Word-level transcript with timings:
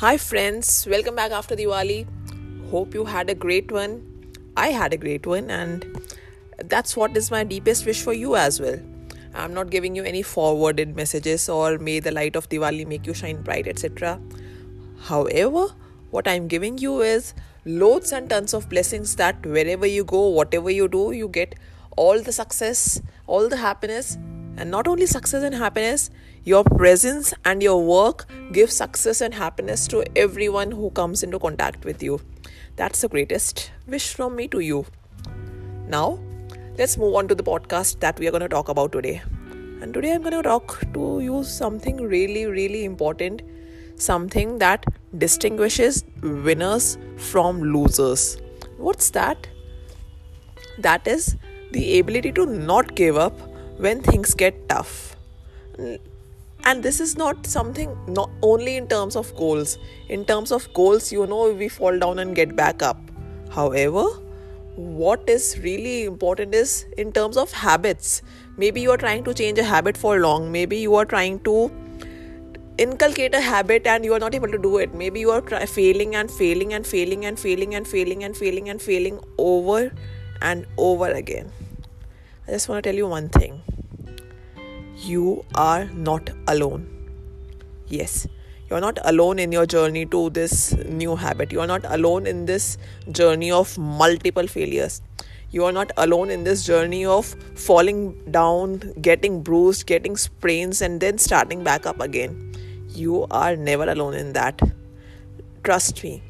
Hi, 0.00 0.16
friends, 0.16 0.86
welcome 0.88 1.16
back 1.16 1.32
after 1.32 1.56
Diwali. 1.56 2.06
Hope 2.70 2.94
you 2.94 3.04
had 3.04 3.28
a 3.28 3.34
great 3.34 3.72
one. 3.72 3.94
I 4.56 4.68
had 4.68 4.92
a 4.92 4.96
great 4.96 5.26
one, 5.26 5.50
and 5.50 5.84
that's 6.66 6.96
what 6.96 7.16
is 7.16 7.32
my 7.32 7.42
deepest 7.42 7.84
wish 7.84 8.00
for 8.00 8.12
you 8.12 8.36
as 8.36 8.60
well. 8.60 8.78
I'm 9.34 9.52
not 9.52 9.70
giving 9.70 9.96
you 9.96 10.04
any 10.04 10.22
forwarded 10.22 10.94
messages 10.94 11.48
or 11.48 11.78
may 11.78 11.98
the 11.98 12.12
light 12.12 12.36
of 12.36 12.48
Diwali 12.48 12.86
make 12.86 13.08
you 13.08 13.12
shine 13.12 13.42
bright, 13.42 13.66
etc. 13.66 14.20
However, 15.00 15.66
what 16.12 16.28
I'm 16.28 16.46
giving 16.46 16.78
you 16.78 17.00
is 17.00 17.34
loads 17.64 18.12
and 18.12 18.30
tons 18.30 18.54
of 18.54 18.68
blessings 18.68 19.16
that 19.16 19.44
wherever 19.44 19.84
you 19.84 20.04
go, 20.04 20.28
whatever 20.28 20.70
you 20.70 20.86
do, 20.86 21.10
you 21.10 21.26
get 21.26 21.56
all 21.96 22.22
the 22.22 22.30
success, 22.30 23.02
all 23.26 23.48
the 23.48 23.56
happiness, 23.56 24.16
and 24.58 24.70
not 24.72 24.88
only 24.88 25.06
success 25.06 25.44
and 25.44 25.54
happiness, 25.54 26.10
your 26.44 26.64
presence 26.64 27.32
and 27.44 27.62
your 27.62 27.82
work 27.82 28.26
give 28.52 28.70
success 28.72 29.20
and 29.20 29.32
happiness 29.32 29.86
to 29.86 30.04
everyone 30.16 30.72
who 30.72 30.90
comes 30.90 31.22
into 31.22 31.38
contact 31.38 31.84
with 31.84 32.02
you. 32.02 32.20
That's 32.76 33.00
the 33.00 33.08
greatest 33.08 33.70
wish 33.86 34.14
from 34.14 34.34
me 34.34 34.48
to 34.48 34.60
you. 34.60 34.84
Now, 35.86 36.18
let's 36.76 36.96
move 36.98 37.14
on 37.14 37.28
to 37.28 37.34
the 37.34 37.42
podcast 37.42 38.00
that 38.00 38.18
we 38.18 38.26
are 38.26 38.32
going 38.32 38.42
to 38.42 38.48
talk 38.48 38.68
about 38.68 38.90
today. 38.92 39.22
And 39.80 39.94
today 39.94 40.12
I'm 40.12 40.22
going 40.22 40.34
to 40.34 40.42
talk 40.42 40.80
to 40.94 41.20
you 41.20 41.44
something 41.44 41.96
really, 41.96 42.46
really 42.46 42.84
important, 42.84 43.42
something 43.94 44.58
that 44.58 44.84
distinguishes 45.16 46.04
winners 46.22 46.98
from 47.16 47.62
losers. 47.62 48.38
What's 48.76 49.10
that? 49.10 49.46
That 50.78 51.06
is 51.06 51.36
the 51.70 52.00
ability 52.00 52.32
to 52.32 52.46
not 52.46 52.96
give 52.96 53.16
up 53.16 53.47
when 53.78 54.02
things 54.02 54.34
get 54.34 54.68
tough. 54.68 55.16
And 56.64 56.82
this 56.82 57.00
is 57.00 57.16
not 57.16 57.46
something 57.46 57.96
not 58.08 58.30
only 58.42 58.76
in 58.76 58.88
terms 58.88 59.16
of 59.16 59.34
goals. 59.36 59.78
In 60.08 60.24
terms 60.24 60.52
of 60.52 60.72
goals 60.74 61.12
you 61.12 61.26
know 61.26 61.50
we 61.50 61.68
fall 61.68 61.98
down 61.98 62.18
and 62.18 62.34
get 62.34 62.56
back 62.56 62.82
up. 62.82 62.98
However 63.50 64.04
what 64.76 65.28
is 65.28 65.58
really 65.60 66.04
important 66.04 66.54
is 66.54 66.86
in 66.96 67.12
terms 67.12 67.36
of 67.36 67.52
habits. 67.52 68.22
Maybe 68.56 68.80
you 68.80 68.90
are 68.90 68.96
trying 68.96 69.24
to 69.24 69.34
change 69.34 69.58
a 69.58 69.64
habit 69.64 69.96
for 69.96 70.18
long. 70.20 70.50
Maybe 70.52 70.76
you 70.76 70.94
are 70.96 71.04
trying 71.04 71.40
to 71.40 71.70
inculcate 72.78 73.34
a 73.34 73.40
habit 73.40 73.86
and 73.86 74.04
you 74.04 74.12
are 74.14 74.20
not 74.20 74.34
able 74.34 74.48
to 74.48 74.58
do 74.58 74.78
it. 74.78 74.94
Maybe 74.94 75.20
you 75.20 75.30
are 75.30 75.42
failing 75.66 76.14
and 76.16 76.30
failing 76.30 76.74
and 76.74 76.86
failing 76.86 77.24
and 77.24 77.38
failing 77.38 77.74
and 77.74 77.86
failing 77.86 78.24
and 78.24 78.36
failing 78.36 78.68
and 78.68 78.82
failing 78.82 79.20
over 79.38 79.92
and 80.42 80.66
over 80.76 81.08
again 81.08 81.50
I 82.48 82.52
just 82.52 82.66
want 82.66 82.82
to 82.82 82.88
tell 82.88 82.96
you 82.96 83.06
one 83.06 83.28
thing 83.28 83.60
you 84.96 85.44
are 85.54 85.84
not 85.84 86.30
alone. 86.46 86.88
Yes, 87.88 88.26
you're 88.70 88.80
not 88.80 88.98
alone 89.04 89.38
in 89.38 89.52
your 89.52 89.66
journey 89.66 90.06
to 90.06 90.30
this 90.30 90.72
new 90.86 91.14
habit. 91.14 91.52
You 91.52 91.60
are 91.60 91.66
not 91.66 91.84
alone 91.84 92.26
in 92.26 92.46
this 92.46 92.78
journey 93.12 93.52
of 93.52 93.76
multiple 93.76 94.46
failures. 94.46 95.02
You 95.50 95.66
are 95.66 95.72
not 95.72 95.92
alone 95.98 96.30
in 96.30 96.44
this 96.44 96.64
journey 96.64 97.04
of 97.04 97.26
falling 97.54 98.14
down, 98.30 98.94
getting 99.02 99.42
bruised, 99.42 99.86
getting 99.86 100.16
sprains, 100.16 100.80
and 100.80 101.02
then 101.02 101.18
starting 101.18 101.62
back 101.62 101.84
up 101.84 102.00
again. 102.00 102.54
You 102.88 103.26
are 103.30 103.56
never 103.56 103.90
alone 103.90 104.14
in 104.14 104.32
that. 104.32 104.58
Trust 105.64 106.02
me, 106.02 106.22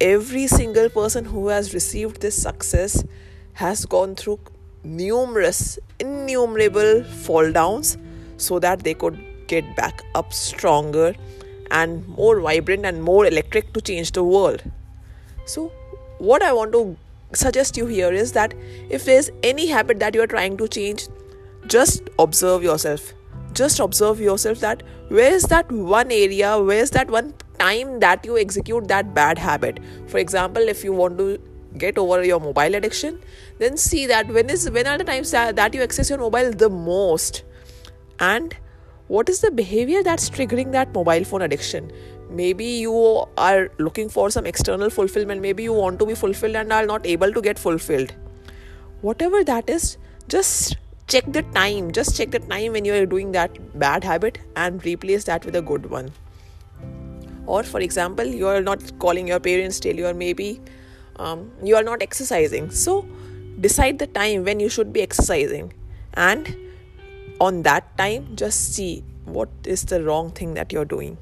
every 0.00 0.46
single 0.46 0.90
person 0.90 1.24
who 1.24 1.48
has 1.48 1.74
received 1.74 2.20
this 2.20 2.40
success 2.40 3.02
has 3.54 3.84
gone 3.84 4.14
through 4.14 4.38
numerous, 4.86 5.78
innumerable 5.98 7.04
fall 7.04 7.50
downs 7.52 7.98
so 8.36 8.58
that 8.58 8.84
they 8.84 8.94
could 8.94 9.18
get 9.46 9.76
back 9.76 10.02
up 10.14 10.32
stronger 10.32 11.14
and 11.70 12.06
more 12.08 12.40
vibrant 12.40 12.86
and 12.86 13.02
more 13.02 13.26
electric 13.26 13.72
to 13.72 13.80
change 13.80 14.12
the 14.12 14.22
world. 14.22 14.62
So, 15.44 15.72
what 16.18 16.42
I 16.42 16.52
want 16.52 16.72
to 16.72 16.96
suggest 17.32 17.76
you 17.76 17.86
here 17.86 18.12
is 18.12 18.32
that 18.32 18.54
if 18.88 19.04
there's 19.04 19.30
any 19.42 19.66
habit 19.66 19.98
that 20.00 20.14
you 20.14 20.22
are 20.22 20.26
trying 20.26 20.56
to 20.58 20.68
change, 20.68 21.08
just 21.66 22.08
observe 22.18 22.62
yourself. 22.62 23.12
Just 23.52 23.80
observe 23.80 24.20
yourself 24.20 24.60
that 24.60 24.82
where 25.08 25.32
is 25.32 25.44
that 25.44 25.70
one 25.70 26.12
area, 26.12 26.58
where 26.62 26.78
is 26.78 26.90
that 26.90 27.10
one 27.10 27.34
time 27.58 28.00
that 28.00 28.24
you 28.24 28.38
execute 28.38 28.86
that 28.88 29.14
bad 29.14 29.38
habit. 29.38 29.80
For 30.08 30.18
example, 30.18 30.62
if 30.62 30.84
you 30.84 30.92
want 30.92 31.18
to 31.18 31.38
get 31.78 31.98
over 31.98 32.24
your 32.24 32.40
mobile 32.40 32.74
addiction 32.74 33.20
then 33.58 33.76
see 33.76 34.06
that 34.06 34.28
when 34.28 34.50
is 34.50 34.68
when 34.70 34.86
are 34.86 34.98
the 34.98 35.04
times 35.04 35.30
that, 35.30 35.56
that 35.56 35.74
you 35.74 35.82
access 35.82 36.10
your 36.10 36.18
mobile 36.18 36.52
the 36.52 36.68
most? 36.68 37.42
And 38.18 38.56
what 39.08 39.28
is 39.28 39.40
the 39.40 39.50
behavior 39.50 40.02
that's 40.02 40.28
triggering 40.28 40.72
that 40.72 40.92
mobile 40.92 41.24
phone 41.24 41.42
addiction? 41.42 41.90
Maybe 42.30 42.64
you 42.64 43.24
are 43.38 43.70
looking 43.78 44.08
for 44.08 44.30
some 44.30 44.46
external 44.46 44.90
fulfillment. 44.90 45.40
Maybe 45.40 45.62
you 45.62 45.72
want 45.72 45.98
to 46.00 46.06
be 46.06 46.14
fulfilled 46.14 46.56
and 46.56 46.72
are 46.72 46.86
not 46.86 47.06
able 47.06 47.32
to 47.32 47.40
get 47.40 47.58
fulfilled. 47.58 48.12
Whatever 49.00 49.44
that 49.44 49.70
is 49.70 49.96
just 50.28 50.76
check 51.06 51.24
the 51.28 51.42
time. 51.42 51.92
Just 51.92 52.16
check 52.16 52.30
the 52.30 52.40
time 52.40 52.72
when 52.72 52.84
you 52.84 52.94
are 52.94 53.06
doing 53.06 53.32
that 53.32 53.78
bad 53.78 54.02
habit 54.02 54.38
and 54.56 54.84
replace 54.84 55.24
that 55.24 55.44
with 55.44 55.56
a 55.56 55.62
good 55.62 55.88
one. 55.88 56.10
Or 57.46 57.62
for 57.62 57.80
example 57.80 58.26
you 58.26 58.48
are 58.48 58.60
not 58.60 58.98
calling 58.98 59.28
your 59.28 59.38
parents 59.38 59.78
daily 59.78 60.04
or 60.04 60.12
maybe 60.12 60.60
um, 61.18 61.50
you 61.62 61.76
are 61.76 61.82
not 61.82 62.02
exercising. 62.02 62.70
So 62.70 63.06
decide 63.60 63.98
the 63.98 64.06
time 64.06 64.44
when 64.44 64.60
you 64.60 64.68
should 64.68 64.92
be 64.92 65.02
exercising. 65.02 65.72
And 66.14 66.56
on 67.40 67.62
that 67.62 67.96
time 67.98 68.34
just 68.36 68.74
see 68.74 69.04
what 69.24 69.48
is 69.64 69.82
the 69.84 70.02
wrong 70.02 70.30
thing 70.30 70.54
that 70.54 70.72
you're 70.72 70.84
doing. 70.84 71.18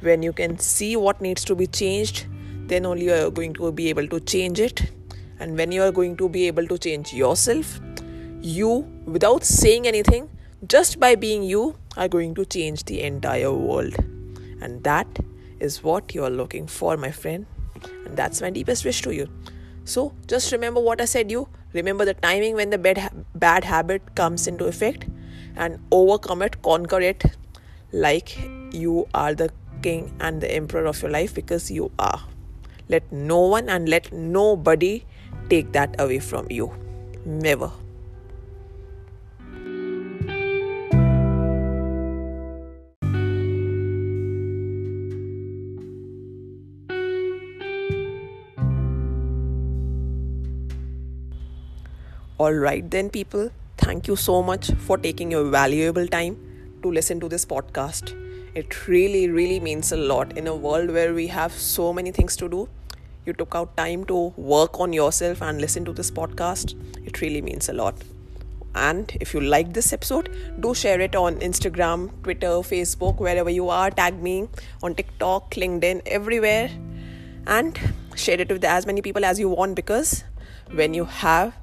When 0.00 0.22
you 0.22 0.32
can 0.32 0.58
see 0.58 0.96
what 0.96 1.20
needs 1.20 1.44
to 1.44 1.54
be 1.54 1.66
changed 1.66 2.26
then 2.66 2.86
only 2.86 3.04
you 3.06 3.12
are 3.12 3.30
going 3.30 3.52
to 3.54 3.70
be 3.72 3.88
able 3.90 4.08
to 4.08 4.20
change 4.20 4.60
it. 4.60 4.90
And 5.38 5.56
when 5.56 5.72
you 5.72 5.82
are 5.82 5.92
going 5.92 6.16
to 6.16 6.28
be 6.28 6.46
able 6.46 6.66
to 6.66 6.78
change 6.78 7.12
yourself 7.12 7.80
you 8.40 8.86
without 9.06 9.42
saying 9.44 9.86
anything 9.86 10.28
just 10.68 11.00
by 11.00 11.14
being 11.14 11.42
you 11.42 11.76
are 11.96 12.08
going 12.08 12.34
to 12.34 12.44
change 12.44 12.84
the 12.84 13.00
entire 13.02 13.52
world. 13.52 13.94
And 14.60 14.82
that 14.84 15.06
is 15.60 15.82
what 15.82 16.14
you 16.14 16.24
are 16.24 16.30
looking 16.30 16.66
for 16.66 16.96
my 16.96 17.10
friend 17.10 17.46
and 18.04 18.16
that's 18.16 18.40
my 18.40 18.50
deepest 18.50 18.84
wish 18.84 19.02
to 19.02 19.14
you. 19.14 19.28
So 19.84 20.12
just 20.26 20.52
remember 20.52 20.80
what 20.80 21.00
i 21.00 21.04
said 21.04 21.30
you. 21.30 21.48
Remember 21.72 22.04
the 22.04 22.14
timing 22.14 22.54
when 22.54 22.70
the 22.70 22.78
bad, 22.78 23.24
bad 23.34 23.64
habit 23.64 24.14
comes 24.14 24.46
into 24.46 24.66
effect 24.66 25.06
and 25.56 25.78
overcome 25.90 26.42
it 26.42 26.62
conquer 26.62 27.00
it 27.00 27.24
like 27.92 28.38
you 28.72 29.06
are 29.14 29.34
the 29.34 29.50
king 29.82 30.12
and 30.20 30.40
the 30.40 30.50
emperor 30.50 30.86
of 30.86 31.00
your 31.02 31.10
life 31.10 31.34
because 31.34 31.70
you 31.70 31.90
are. 31.98 32.20
Let 32.88 33.10
no 33.12 33.40
one 33.40 33.68
and 33.68 33.88
let 33.88 34.12
nobody 34.12 35.04
take 35.48 35.72
that 35.72 36.00
away 36.00 36.18
from 36.18 36.46
you. 36.50 36.72
Never 37.24 37.70
All 52.36 52.52
right, 52.52 52.90
then, 52.90 53.10
people, 53.10 53.50
thank 53.78 54.08
you 54.08 54.16
so 54.16 54.42
much 54.42 54.72
for 54.86 54.98
taking 54.98 55.30
your 55.30 55.44
valuable 55.44 56.08
time 56.08 56.36
to 56.82 56.90
listen 56.90 57.20
to 57.20 57.28
this 57.28 57.46
podcast. 57.46 58.12
It 58.56 58.88
really, 58.88 59.28
really 59.28 59.60
means 59.60 59.92
a 59.92 59.96
lot 59.96 60.36
in 60.36 60.48
a 60.48 60.56
world 60.56 60.90
where 60.90 61.14
we 61.14 61.28
have 61.28 61.52
so 61.52 61.92
many 61.92 62.10
things 62.10 62.34
to 62.38 62.48
do. 62.48 62.68
You 63.24 63.34
took 63.34 63.54
out 63.54 63.76
time 63.76 64.04
to 64.06 64.34
work 64.36 64.80
on 64.80 64.92
yourself 64.92 65.42
and 65.42 65.60
listen 65.60 65.84
to 65.84 65.92
this 65.92 66.10
podcast. 66.10 66.74
It 67.06 67.20
really 67.20 67.40
means 67.40 67.68
a 67.68 67.72
lot. 67.72 67.94
And 68.74 69.16
if 69.20 69.32
you 69.32 69.40
like 69.40 69.72
this 69.72 69.92
episode, 69.92 70.28
do 70.58 70.74
share 70.74 71.00
it 71.00 71.14
on 71.14 71.36
Instagram, 71.36 72.10
Twitter, 72.24 72.48
Facebook, 72.72 73.20
wherever 73.20 73.48
you 73.48 73.68
are. 73.68 73.92
Tag 73.92 74.20
me 74.20 74.48
on 74.82 74.96
TikTok, 74.96 75.52
LinkedIn, 75.52 76.02
everywhere. 76.06 76.68
And 77.46 77.78
share 78.16 78.40
it 78.40 78.48
with 78.48 78.64
as 78.64 78.86
many 78.86 79.02
people 79.02 79.24
as 79.24 79.38
you 79.38 79.48
want 79.50 79.76
because 79.76 80.24
when 80.72 80.94
you 80.94 81.04
have 81.04 81.54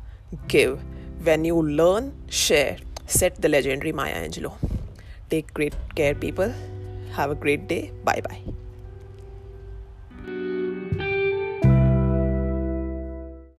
give. 0.47 0.79
When 1.23 1.45
you 1.45 1.61
learn, 1.61 2.13
share. 2.29 2.77
Said 3.05 3.35
the 3.39 3.49
legendary 3.49 3.91
Maya 3.91 4.15
Angelou. 4.27 4.53
Take 5.29 5.53
great 5.53 5.75
care, 5.95 6.15
people. 6.15 6.53
Have 7.13 7.31
a 7.31 7.35
great 7.35 7.67
day. 7.67 7.91
Bye 8.03 8.21
bye. 8.21 8.41